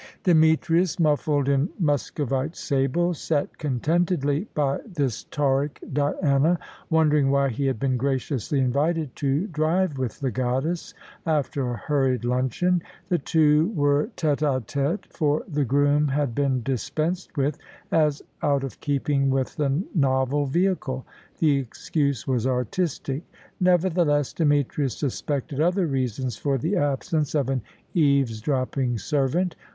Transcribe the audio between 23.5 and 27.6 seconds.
Nevertheless, Demetrius suspected other reasons for the absence of